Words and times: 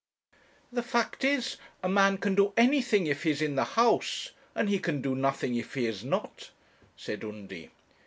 'The 0.71 0.81
fact 0.81 1.23
is, 1.23 1.57
a 1.83 1.87
man 1.87 2.17
can 2.17 2.33
do 2.33 2.53
anything 2.57 3.05
if 3.05 3.21
he 3.21 3.29
is 3.29 3.39
in 3.39 3.53
the 3.53 3.63
House, 3.77 4.31
and 4.55 4.67
he 4.67 4.79
can 4.79 4.99
do 4.99 5.13
nothing 5.13 5.53
if 5.55 5.75
he 5.75 5.85
is 5.85 6.03
not,' 6.03 6.49
said 6.97 7.23
Undy. 7.23 7.69